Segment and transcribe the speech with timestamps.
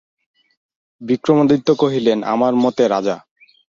[1.01, 3.15] বিক্রমাদিত্য কহিলেন, আমার মতে রাজা।